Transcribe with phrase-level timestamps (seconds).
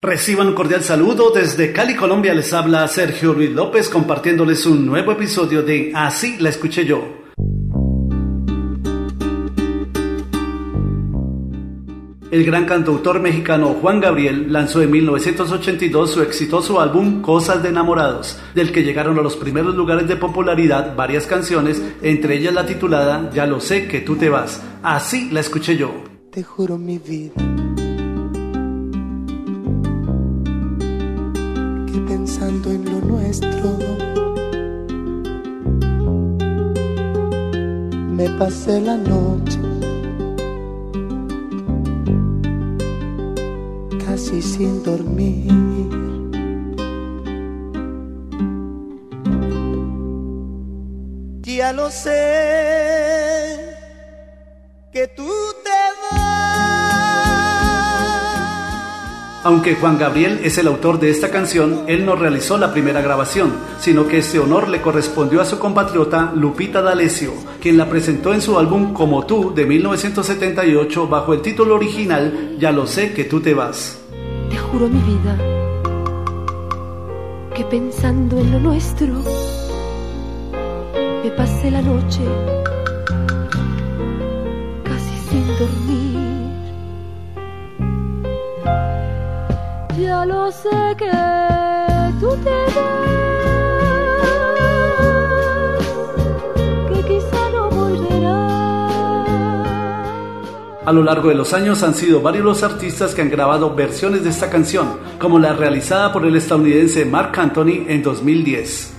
[0.00, 2.32] Reciban un cordial saludo desde Cali, Colombia.
[2.32, 7.02] Les habla Sergio Luis López compartiéndoles un nuevo episodio de Así la escuché yo.
[12.30, 18.38] El gran cantautor mexicano Juan Gabriel lanzó en 1982 su exitoso álbum Cosas de Enamorados,
[18.54, 23.30] del que llegaron a los primeros lugares de popularidad varias canciones, entre ellas la titulada
[23.34, 24.62] Ya lo sé que tú te vas.
[24.80, 25.90] Así la escuché yo.
[26.30, 27.32] Te juro mi vida
[32.00, 33.78] pensando en lo nuestro.
[38.16, 39.58] Me pasé la noche
[44.04, 45.48] casi sin dormir.
[51.42, 53.58] Ya lo sé
[54.92, 55.28] que tú
[59.48, 63.50] Aunque Juan Gabriel es el autor de esta canción, él no realizó la primera grabación,
[63.80, 68.42] sino que este honor le correspondió a su compatriota Lupita D'Alessio, quien la presentó en
[68.42, 73.40] su álbum Como tú de 1978 bajo el título original Ya lo sé que tú
[73.40, 73.98] te vas.
[74.50, 75.38] Te juro mi vida
[77.54, 79.14] que pensando en lo nuestro
[81.24, 82.20] me pasé la noche
[84.84, 86.27] casi sin dormir
[90.08, 91.10] ya lo sé que
[92.18, 92.96] tú te vas,
[96.88, 98.92] que quizá no volverás.
[100.86, 104.24] A lo largo de los años han sido varios los artistas que han grabado versiones
[104.24, 108.94] de esta canción, como la realizada por el estadounidense Mark Anthony en 2010.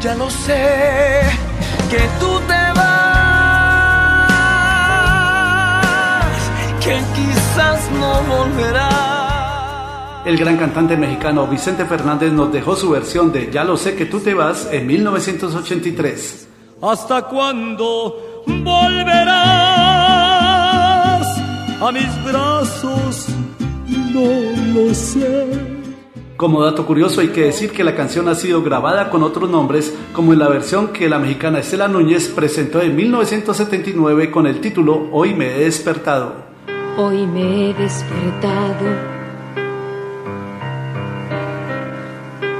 [0.00, 1.22] Ya lo sé
[1.90, 3.10] que tú te vas,
[6.84, 8.95] que quizás no volverás
[10.26, 14.06] el gran cantante mexicano Vicente Fernández nos dejó su versión de Ya lo sé que
[14.06, 16.48] tú te vas en 1983.
[16.82, 19.28] ¿Hasta cuándo volverás
[21.80, 23.28] a mis brazos?
[24.12, 24.28] No
[24.74, 25.46] lo sé.
[26.36, 29.94] Como dato curioso hay que decir que la canción ha sido grabada con otros nombres,
[30.12, 35.08] como en la versión que la mexicana Estela Núñez presentó en 1979 con el título
[35.12, 36.34] Hoy me he despertado.
[36.98, 39.15] Hoy me he despertado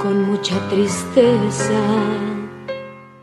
[0.07, 1.73] con mucha tristeza.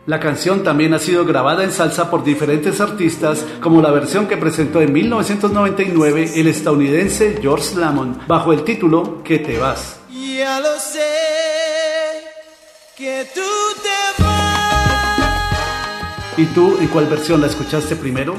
[0.05, 4.35] La canción también ha sido grabada en salsa por diferentes artistas, como la versión que
[4.35, 10.01] presentó en 1999 el estadounidense George Lamont, bajo el título Que te vas.
[10.11, 10.99] Ya lo sé,
[12.97, 13.49] que tú
[13.81, 15.53] te vas.
[16.35, 18.35] ¿Y tú en cuál versión la escuchaste primero?